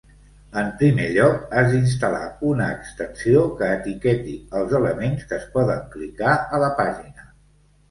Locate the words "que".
3.61-3.69, 5.29-5.39